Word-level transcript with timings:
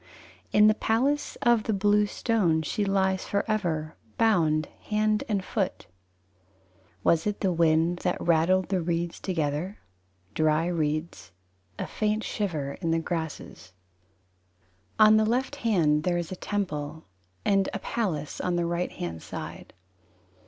"In 0.51 0.65
the 0.65 0.73
palace 0.73 1.35
of 1.43 1.65
the 1.65 1.73
blue 1.75 2.07
stone 2.07 2.63
she 2.63 2.83
lies 2.85 3.25
forever 3.27 3.95
Bound 4.17 4.65
hand 4.89 5.23
and 5.29 5.45
foot." 5.45 5.85
Was 7.03 7.27
it 7.27 7.41
the 7.41 7.53
wind 7.53 7.99
That 7.99 8.19
rattled 8.19 8.69
the 8.69 8.81
reeds 8.81 9.19
together? 9.19 9.77
Dry 10.33 10.65
reeds, 10.65 11.31
A 11.77 11.85
faint 11.85 12.23
shiver 12.23 12.79
in 12.81 12.89
the 12.89 12.97
grasses. 12.97 13.73
IV 14.99 15.05
On 15.05 15.17
the 15.17 15.25
left 15.27 15.57
hand 15.57 16.01
there 16.01 16.17
is 16.17 16.31
a 16.31 16.35
temple: 16.35 17.05
And 17.45 17.69
a 17.71 17.77
palace 17.77 18.41
on 18.41 18.55
the 18.55 18.65
right 18.65 18.91
hand 18.91 19.21
side. 19.21 19.71